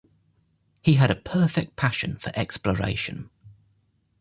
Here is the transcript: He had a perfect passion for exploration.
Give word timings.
He 0.81 0.95
had 0.95 1.11
a 1.11 1.15
perfect 1.15 1.75
passion 1.75 2.17
for 2.17 2.31
exploration. 2.33 3.29